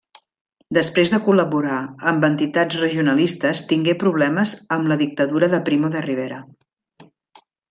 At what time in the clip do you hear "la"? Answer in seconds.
4.93-4.99